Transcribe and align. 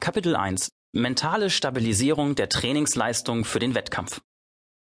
Kapitel 0.00 0.34
1 0.34 0.70
Mentale 0.92 1.50
Stabilisierung 1.50 2.34
der 2.34 2.48
Trainingsleistung 2.48 3.44
für 3.44 3.60
den 3.60 3.76
Wettkampf. 3.76 4.20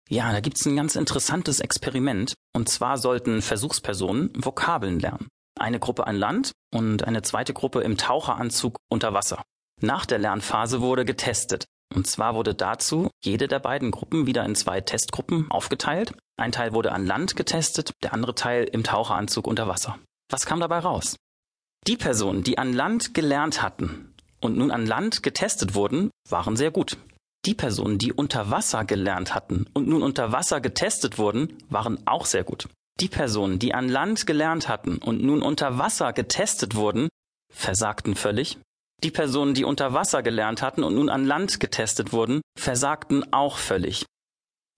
Ja, 0.10 0.32
da 0.32 0.40
gibt's 0.40 0.66
ein 0.66 0.76
ganz 0.76 0.96
interessantes 0.96 1.60
Experiment. 1.60 2.34
Und 2.54 2.70
zwar 2.70 2.98
sollten 2.98 3.42
Versuchspersonen 3.42 4.32
Vokabeln 4.36 5.00
lernen. 5.00 5.28
Eine 5.60 5.80
Gruppe 5.80 6.08
an 6.08 6.16
Land 6.16 6.54
und 6.74 7.04
eine 7.04 7.22
zweite 7.22 7.54
Gruppe 7.54 7.82
im 7.82 7.98
Taucheranzug 7.98 8.78
unter 8.90 9.14
Wasser. 9.14 9.44
Nach 9.80 10.06
der 10.06 10.18
Lernphase 10.18 10.82
wurde 10.82 11.06
getestet. 11.06 11.66
Und 11.94 12.08
zwar 12.08 12.36
wurde 12.36 12.56
dazu 12.56 13.10
jede 13.24 13.48
der 13.48 13.60
beiden 13.60 13.92
Gruppen 13.92 14.26
wieder 14.26 14.44
in 14.44 14.56
zwei 14.56 14.82
Testgruppen 14.82 15.52
aufgeteilt. 15.52 16.14
Ein 16.42 16.52
Teil 16.52 16.74
wurde 16.74 16.92
an 16.92 17.06
Land 17.06 17.36
getestet, 17.36 17.92
der 18.02 18.14
andere 18.14 18.34
Teil 18.34 18.64
im 18.64 18.84
Taucheranzug 18.84 19.46
unter 19.46 19.68
Wasser. 19.68 20.00
Was 20.32 20.48
kam 20.48 20.60
dabei 20.60 20.80
raus? 20.80 21.16
Die 21.86 21.98
Personen, 21.98 22.44
die 22.44 22.58
an 22.58 22.74
Land 22.74 23.14
gelernt 23.14 23.62
hatten, 23.62 24.16
und 24.40 24.58
nun 24.58 24.72
an 24.72 24.88
Land 24.88 25.22
getestet 25.22 25.76
wurden, 25.76 26.10
waren 26.28 26.56
sehr 26.58 26.72
gut. 26.72 26.98
Die 27.46 27.54
Personen, 27.54 28.00
die 28.00 28.12
unter 28.12 28.50
Wasser 28.50 28.86
gelernt 28.86 29.36
hatten 29.36 29.68
und 29.74 29.88
nun 29.88 30.02
unter 30.02 30.32
Wasser 30.32 30.62
getestet 30.62 31.20
wurden, 31.20 31.60
waren 31.70 32.08
auch 32.08 32.26
sehr 32.26 32.44
gut. 32.44 32.68
Die 33.00 33.08
Personen, 33.08 33.60
die 33.60 33.76
an 33.76 33.88
Land 33.88 34.26
gelernt 34.26 34.68
hatten 34.68 34.98
und 34.98 35.22
nun 35.22 35.44
unter 35.44 35.78
Wasser 35.78 36.12
getestet 36.12 36.74
wurden, 36.74 37.10
versagten 37.54 38.16
völlig. 38.16 38.58
Die 39.04 39.12
Personen, 39.12 39.54
die 39.54 39.64
unter 39.64 39.94
Wasser 39.94 40.24
gelernt 40.24 40.64
hatten 40.64 40.84
und 40.84 40.96
nun 40.96 41.10
an 41.10 41.24
Land 41.24 41.60
getestet 41.60 42.14
wurden, 42.14 42.42
versagten 42.58 43.32
auch 43.32 43.58
völlig. 43.58 44.08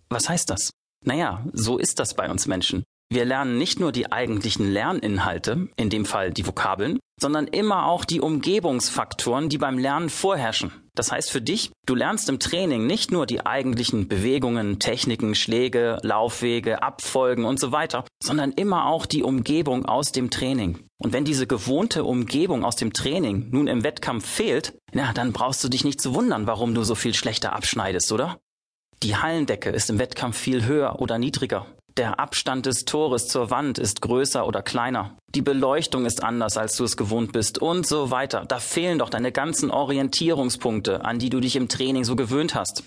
Was 0.09 0.27
heißt 0.27 0.49
das? 0.49 0.71
Naja, 1.03 1.45
so 1.53 1.77
ist 1.77 1.99
das 1.99 2.13
bei 2.13 2.29
uns 2.29 2.47
Menschen. 2.47 2.83
Wir 3.09 3.25
lernen 3.25 3.57
nicht 3.57 3.79
nur 3.79 3.91
die 3.91 4.11
eigentlichen 4.11 4.71
Lerninhalte, 4.71 5.67
in 5.75 5.89
dem 5.91 6.05
Fall 6.05 6.31
die 6.31 6.47
Vokabeln, 6.47 6.97
sondern 7.19 7.45
immer 7.45 7.85
auch 7.85 8.05
die 8.05 8.21
Umgebungsfaktoren, 8.21 9.49
die 9.49 9.59
beim 9.59 9.77
Lernen 9.77 10.09
vorherrschen. 10.09 10.71
Das 10.95 11.11
heißt 11.11 11.29
für 11.31 11.41
dich, 11.41 11.71
du 11.85 11.95
lernst 11.95 12.29
im 12.29 12.39
Training 12.39 12.87
nicht 12.87 13.11
nur 13.11 13.25
die 13.25 13.45
eigentlichen 13.45 14.07
Bewegungen, 14.07 14.79
Techniken, 14.79 15.35
Schläge, 15.35 15.99
Laufwege, 16.01 16.81
Abfolgen 16.81 17.45
und 17.45 17.59
so 17.59 17.71
weiter, 17.71 18.03
sondern 18.21 18.51
immer 18.51 18.87
auch 18.87 19.05
die 19.05 19.23
Umgebung 19.23 19.85
aus 19.85 20.11
dem 20.11 20.29
Training. 20.29 20.79
Und 20.97 21.13
wenn 21.13 21.25
diese 21.25 21.45
gewohnte 21.45 22.05
Umgebung 22.05 22.63
aus 22.63 22.75
dem 22.75 22.93
Training 22.93 23.49
nun 23.51 23.67
im 23.67 23.83
Wettkampf 23.83 24.27
fehlt, 24.27 24.73
na, 24.91 25.13
dann 25.13 25.33
brauchst 25.33 25.63
du 25.63 25.69
dich 25.69 25.83
nicht 25.83 26.01
zu 26.01 26.15
wundern, 26.15 26.47
warum 26.47 26.73
du 26.73 26.83
so 26.83 26.95
viel 26.95 27.13
schlechter 27.13 27.53
abschneidest, 27.53 28.11
oder? 28.11 28.39
Die 29.03 29.17
Hallendecke 29.17 29.69
ist 29.69 29.89
im 29.89 29.99
Wettkampf 29.99 30.37
viel 30.37 30.63
höher 30.63 31.01
oder 31.01 31.17
niedriger. 31.17 31.65
Der 31.97 32.21
Abstand 32.21 32.65
des 32.65 32.85
Tores 32.85 33.27
zur 33.27 33.49
Wand 33.49 33.77
ist 33.77 34.01
größer 34.01 34.47
oder 34.47 34.61
kleiner. 34.61 35.17
Die 35.27 35.41
Beleuchtung 35.41 36.05
ist 36.05 36.23
anders, 36.23 36.55
als 36.55 36.77
du 36.77 36.85
es 36.85 36.95
gewohnt 36.95 37.33
bist 37.33 37.57
und 37.57 37.85
so 37.85 38.11
weiter. 38.11 38.45
Da 38.45 38.59
fehlen 38.59 38.99
doch 38.99 39.09
deine 39.09 39.33
ganzen 39.33 39.71
Orientierungspunkte, 39.71 41.03
an 41.03 41.19
die 41.19 41.29
du 41.29 41.41
dich 41.41 41.57
im 41.57 41.67
Training 41.67 42.05
so 42.05 42.15
gewöhnt 42.15 42.55
hast. 42.55 42.85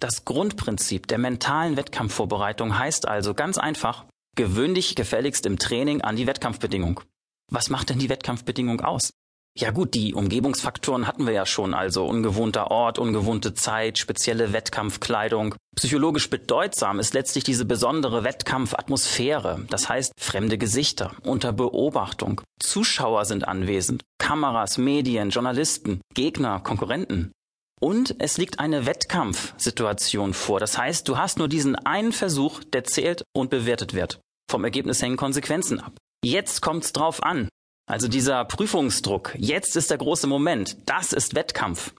Das 0.00 0.24
Grundprinzip 0.24 1.06
der 1.06 1.18
mentalen 1.18 1.76
Wettkampfvorbereitung 1.76 2.76
heißt 2.76 3.06
also 3.06 3.32
ganz 3.32 3.58
einfach, 3.58 4.06
gewöhn 4.34 4.74
dich 4.74 4.96
gefälligst 4.96 5.46
im 5.46 5.56
Training 5.56 6.00
an 6.00 6.16
die 6.16 6.26
Wettkampfbedingung. 6.26 7.00
Was 7.48 7.70
macht 7.70 7.90
denn 7.90 8.00
die 8.00 8.08
Wettkampfbedingung 8.08 8.80
aus? 8.80 9.12
Ja 9.54 9.70
gut, 9.70 9.92
die 9.92 10.14
Umgebungsfaktoren 10.14 11.06
hatten 11.06 11.26
wir 11.26 11.34
ja 11.34 11.44
schon, 11.44 11.74
also 11.74 12.06
ungewohnter 12.06 12.70
Ort, 12.70 12.98
ungewohnte 12.98 13.52
Zeit, 13.52 13.98
spezielle 13.98 14.54
Wettkampfkleidung. 14.54 15.54
Psychologisch 15.76 16.30
bedeutsam 16.30 16.98
ist 16.98 17.12
letztlich 17.12 17.44
diese 17.44 17.66
besondere 17.66 18.24
Wettkampfatmosphäre, 18.24 19.66
das 19.68 19.90
heißt 19.90 20.14
fremde 20.18 20.56
Gesichter, 20.56 21.14
unter 21.22 21.52
Beobachtung. 21.52 22.40
Zuschauer 22.60 23.26
sind 23.26 23.46
anwesend, 23.46 24.02
Kameras, 24.18 24.78
Medien, 24.78 25.28
Journalisten, 25.28 26.00
Gegner, 26.14 26.60
Konkurrenten. 26.60 27.30
Und 27.78 28.14
es 28.20 28.38
liegt 28.38 28.58
eine 28.58 28.86
Wettkampfsituation 28.86 30.32
vor, 30.32 30.60
das 30.60 30.78
heißt, 30.78 31.06
du 31.08 31.18
hast 31.18 31.38
nur 31.38 31.48
diesen 31.48 31.76
einen 31.76 32.12
Versuch, 32.12 32.64
der 32.64 32.84
zählt 32.84 33.22
und 33.34 33.50
bewertet 33.50 33.92
wird. 33.92 34.18
Vom 34.50 34.64
Ergebnis 34.64 35.02
hängen 35.02 35.18
Konsequenzen 35.18 35.78
ab. 35.78 35.92
Jetzt 36.24 36.62
kommt's 36.62 36.92
drauf 36.92 37.22
an. 37.22 37.48
Also 37.86 38.08
dieser 38.08 38.44
Prüfungsdruck, 38.44 39.34
jetzt 39.36 39.76
ist 39.76 39.90
der 39.90 39.98
große 39.98 40.26
Moment, 40.26 40.76
das 40.86 41.12
ist 41.12 41.34
Wettkampf. 41.34 41.94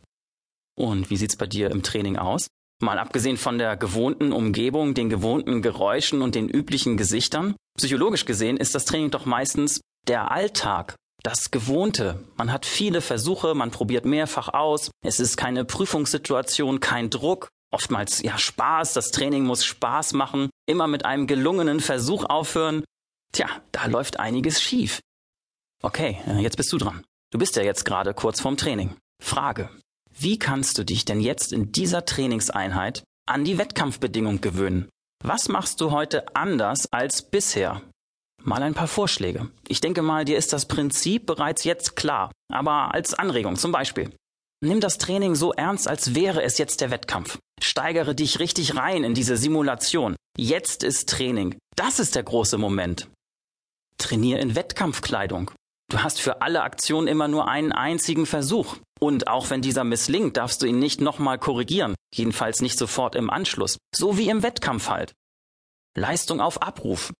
Und 0.75 1.09
wie 1.09 1.17
sieht's 1.17 1.35
bei 1.35 1.45
dir 1.45 1.69
im 1.71 1.83
Training 1.83 2.17
aus? 2.17 2.47
Mal 2.81 2.99
abgesehen 2.99 3.37
von 3.37 3.57
der 3.57 3.77
gewohnten 3.77 4.31
Umgebung, 4.31 4.93
den 4.93 5.09
gewohnten 5.09 5.61
Geräuschen 5.61 6.21
und 6.21 6.35
den 6.35 6.49
üblichen 6.49 6.97
Gesichtern. 6.97 7.55
Psychologisch 7.77 8.25
gesehen 8.25 8.57
ist 8.57 8.75
das 8.75 8.85
Training 8.85 9.11
doch 9.11 9.25
meistens 9.25 9.81
der 10.07 10.31
Alltag, 10.31 10.95
das 11.21 11.51
Gewohnte. 11.51 12.23
Man 12.35 12.51
hat 12.51 12.65
viele 12.65 13.01
Versuche, 13.01 13.55
man 13.55 13.71
probiert 13.71 14.05
mehrfach 14.05 14.49
aus. 14.49 14.91
Es 15.05 15.19
ist 15.19 15.37
keine 15.37 15.63
Prüfungssituation, 15.63 16.79
kein 16.79 17.09
Druck. 17.09 17.47
Oftmals 17.71 18.21
ja 18.21 18.37
Spaß, 18.37 18.93
das 18.93 19.11
Training 19.11 19.45
muss 19.45 19.65
Spaß 19.65 20.13
machen. 20.13 20.49
Immer 20.67 20.87
mit 20.87 21.05
einem 21.05 21.25
gelungenen 21.25 21.79
Versuch 21.79 22.25
aufhören. 22.25 22.83
Tja, 23.31 23.47
da 23.71 23.85
läuft 23.85 24.19
einiges 24.19 24.61
schief. 24.61 24.99
Okay, 25.85 26.17
äh, 26.27 26.39
jetzt 26.39 26.55
bist 26.55 26.71
du 26.71 26.77
dran. 26.77 27.03
Du 27.31 27.37
bist 27.37 27.57
ja 27.57 27.63
jetzt 27.63 27.83
gerade 27.83 28.13
kurz 28.13 28.39
vorm 28.39 28.55
Training. 28.55 28.95
Frage. 29.21 29.69
Wie 30.17 30.39
kannst 30.39 30.77
du 30.77 30.85
dich 30.85 31.03
denn 31.03 31.19
jetzt 31.19 31.51
in 31.51 31.71
dieser 31.71 32.05
Trainingseinheit 32.05 33.03
an 33.27 33.43
die 33.43 33.57
Wettkampfbedingung 33.57 34.39
gewöhnen? 34.39 34.87
Was 35.23 35.49
machst 35.49 35.81
du 35.81 35.91
heute 35.91 36.35
anders 36.35 36.87
als 36.91 37.21
bisher? 37.21 37.81
Mal 38.41 38.63
ein 38.63 38.73
paar 38.73 38.87
Vorschläge. 38.87 39.49
Ich 39.67 39.81
denke 39.81 40.01
mal, 40.01 40.25
dir 40.25 40.37
ist 40.37 40.53
das 40.53 40.67
Prinzip 40.67 41.25
bereits 41.25 41.63
jetzt 41.65 41.95
klar. 41.95 42.31
Aber 42.51 42.93
als 42.93 43.13
Anregung 43.13 43.57
zum 43.57 43.71
Beispiel. 43.71 44.11
Nimm 44.61 44.79
das 44.79 44.97
Training 44.97 45.35
so 45.35 45.51
ernst, 45.51 45.89
als 45.89 46.15
wäre 46.15 46.43
es 46.43 46.57
jetzt 46.57 46.79
der 46.79 46.91
Wettkampf. 46.91 47.39
Steigere 47.61 48.15
dich 48.15 48.39
richtig 48.39 48.77
rein 48.77 49.03
in 49.03 49.13
diese 49.13 49.35
Simulation. 49.35 50.15
Jetzt 50.37 50.83
ist 50.83 51.09
Training. 51.09 51.57
Das 51.75 51.99
ist 51.99 52.15
der 52.15 52.23
große 52.23 52.57
Moment. 52.57 53.09
Trainier 53.97 54.39
in 54.39 54.55
Wettkampfkleidung. 54.55 55.51
Du 55.93 56.01
hast 56.01 56.19
für 56.19 56.41
alle 56.41 56.63
Aktionen 56.63 57.07
immer 57.07 57.27
nur 57.27 57.47
einen 57.47 57.71
einzigen 57.71 58.25
Versuch. 58.25 58.77
Und 58.99 59.27
auch 59.27 59.51
wenn 59.51 59.61
dieser 59.61 59.83
misslingt, 59.83 60.37
darfst 60.37 60.59
du 60.63 60.65
ihn 60.65 60.79
nicht 60.79 61.01
nochmal 61.01 61.37
korrigieren. 61.37 61.93
Jedenfalls 62.11 62.63
nicht 62.63 62.79
sofort 62.79 63.13
im 63.13 63.29
Anschluss. 63.29 63.77
So 63.95 64.17
wie 64.17 64.27
im 64.27 64.41
Wettkampf 64.41 64.89
halt. 64.89 65.13
Leistung 65.95 66.41
auf 66.41 66.63
Abruf. 66.63 67.13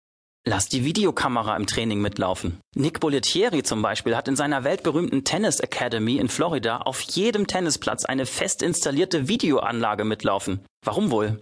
Lass 0.48 0.70
die 0.70 0.84
Videokamera 0.86 1.56
im 1.56 1.68
Training 1.68 2.02
mitlaufen. 2.02 2.62
Nick 2.76 3.00
Bollettieri 3.00 3.62
zum 3.62 3.84
Beispiel 3.84 4.16
hat 4.18 4.28
in 4.28 4.36
seiner 4.36 4.64
weltberühmten 4.64 5.24
Tennis 5.24 5.60
Academy 5.60 6.18
in 6.18 6.28
Florida 6.28 6.78
auf 6.78 7.00
jedem 7.02 7.46
Tennisplatz 7.46 8.06
eine 8.06 8.26
fest 8.26 8.64
installierte 8.64 9.28
Videoanlage 9.28 10.04
mitlaufen. 10.04 10.66
Warum 10.84 11.12
wohl? 11.12 11.40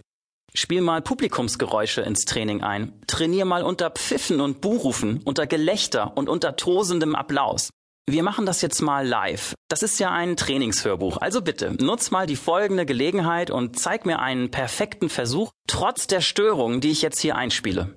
Spiel 0.54 0.82
mal 0.82 1.00
Publikumsgeräusche 1.00 2.02
ins 2.02 2.26
Training 2.26 2.62
ein. 2.62 2.92
Trainier 3.06 3.46
mal 3.46 3.62
unter 3.62 3.90
Pfiffen 3.90 4.40
und 4.42 4.60
Buhrufen, 4.60 5.22
unter 5.24 5.46
Gelächter 5.46 6.12
und 6.14 6.28
unter 6.28 6.56
tosendem 6.56 7.14
Applaus. 7.14 7.70
Wir 8.06 8.22
machen 8.22 8.44
das 8.44 8.60
jetzt 8.60 8.82
mal 8.82 9.06
live. 9.06 9.54
Das 9.68 9.82
ist 9.82 9.98
ja 9.98 10.10
ein 10.10 10.36
Trainingshörbuch. 10.36 11.16
Also 11.18 11.40
bitte, 11.40 11.76
nutz 11.80 12.10
mal 12.10 12.26
die 12.26 12.36
folgende 12.36 12.84
Gelegenheit 12.84 13.50
und 13.50 13.78
zeig 13.78 14.04
mir 14.04 14.18
einen 14.18 14.50
perfekten 14.50 15.08
Versuch, 15.08 15.52
trotz 15.66 16.06
der 16.06 16.20
Störungen, 16.20 16.82
die 16.82 16.90
ich 16.90 17.00
jetzt 17.00 17.20
hier 17.20 17.36
einspiele. 17.36 17.94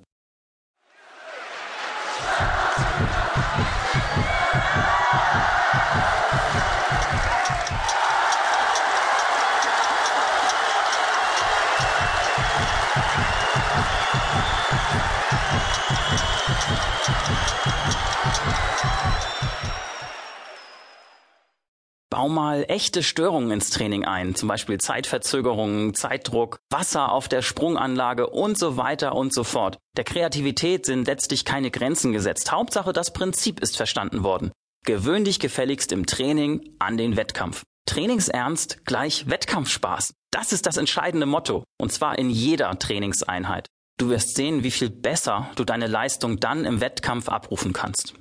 Bau 22.26 22.32
mal 22.32 22.64
echte 22.66 23.04
Störungen 23.04 23.52
ins 23.52 23.70
Training 23.70 24.04
ein, 24.04 24.34
zum 24.34 24.48
Beispiel 24.48 24.78
Zeitverzögerungen, 24.78 25.94
Zeitdruck, 25.94 26.58
Wasser 26.70 27.12
auf 27.12 27.28
der 27.28 27.40
Sprunganlage 27.40 28.26
und 28.26 28.58
so 28.58 28.76
weiter 28.76 29.14
und 29.14 29.32
so 29.32 29.44
fort. 29.44 29.78
Der 29.96 30.02
Kreativität 30.02 30.86
sind 30.86 31.06
letztlich 31.06 31.44
keine 31.44 31.70
Grenzen 31.70 32.12
gesetzt. 32.12 32.50
Hauptsache, 32.50 32.92
das 32.92 33.12
Prinzip 33.12 33.60
ist 33.60 33.76
verstanden 33.76 34.24
worden. 34.24 34.50
Gewöhn 34.84 35.24
dich 35.24 35.38
gefälligst 35.38 35.92
im 35.92 36.04
Training 36.04 36.74
an 36.80 36.96
den 36.96 37.16
Wettkampf. 37.16 37.62
Trainingsernst 37.88 38.84
gleich 38.84 39.30
Wettkampfspaß. 39.30 40.12
Das 40.32 40.52
ist 40.52 40.66
das 40.66 40.78
entscheidende 40.78 41.26
Motto. 41.26 41.62
Und 41.78 41.92
zwar 41.92 42.18
in 42.18 42.28
jeder 42.28 42.76
Trainingseinheit. 42.76 43.68
Du 43.98 44.08
wirst 44.08 44.34
sehen, 44.34 44.64
wie 44.64 44.72
viel 44.72 44.90
besser 44.90 45.48
du 45.54 45.62
deine 45.62 45.86
Leistung 45.86 46.40
dann 46.40 46.64
im 46.64 46.80
Wettkampf 46.80 47.28
abrufen 47.28 47.72
kannst. 47.72 48.14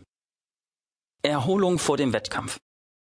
Erholung 1.23 1.79
vor 1.79 1.97
dem 1.97 2.13
Wettkampf. 2.13 2.59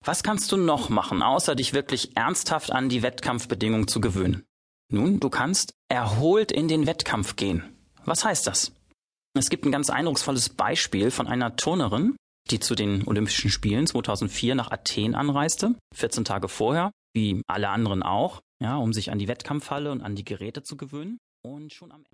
Was 0.07 0.23
kannst 0.23 0.53
du 0.53 0.57
noch 0.57 0.89
machen, 0.89 1.21
außer 1.21 1.57
dich 1.57 1.73
wirklich 1.73 2.17
ernsthaft 2.17 2.71
an 2.71 2.89
die 2.89 3.03
Wettkampfbedingungen 3.03 3.89
zu 3.89 4.01
gewöhnen? 4.01 4.45
Nun, 4.89 5.19
du 5.19 5.29
kannst 5.31 5.75
erholt 5.89 6.53
in 6.53 6.69
den 6.69 6.87
Wettkampf 6.87 7.35
gehen. 7.35 7.77
Was 8.05 8.25
heißt 8.25 8.47
das? 8.47 8.71
Es 9.37 9.51
gibt 9.51 9.65
ein 9.65 9.73
ganz 9.73 9.91
eindrucksvolles 9.91 10.51
Beispiel 10.51 11.11
von 11.11 11.27
einer 11.27 11.57
Turnerin, 11.57 12.15
die 12.53 12.61
zu 12.61 12.77
den 12.77 13.05
Olympischen 13.09 13.51
Spielen 13.51 13.89
2004 13.89 14.55
nach 14.55 14.71
Athen 14.71 15.17
anreiste, 15.17 15.75
14 15.93 16.25
Tage 16.25 16.49
vorher, 16.49 16.93
wie 17.13 17.43
alle 17.49 17.71
anderen 17.71 18.05
auch, 18.05 18.41
ja, 18.63 18.77
um 18.77 18.93
sich 18.93 19.11
an 19.11 19.19
die 19.19 19.27
Wettkampfhalle 19.27 19.91
und 19.91 20.03
an 20.03 20.15
die 20.15 20.25
Geräte 20.25 20.63
zu 20.63 20.77
gewöhnen. 20.77 21.19
Und 21.43 21.73
schon 21.73 21.91
am 21.91 22.05